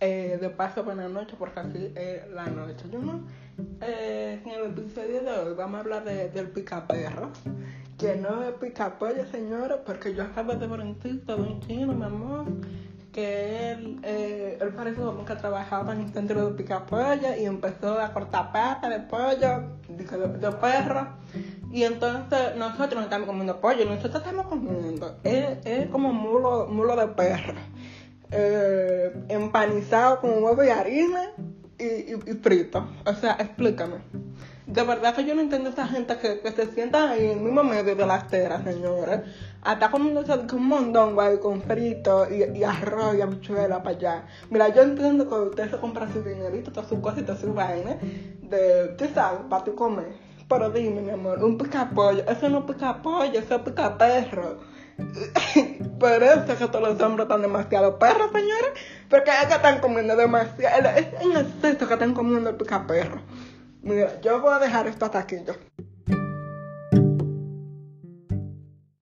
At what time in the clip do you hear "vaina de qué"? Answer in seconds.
47.54-49.08